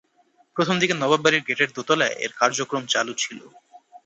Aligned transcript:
প্রথমদিকে 0.55 0.93
নবাব 0.95 1.21
বাড়ীর 1.23 1.45
গেটের 1.47 1.69
দোতালায় 1.75 2.15
এর 2.23 2.31
কার্যক্রম 2.39 2.83
চালু 2.93 3.13
ছিল। 3.17 3.39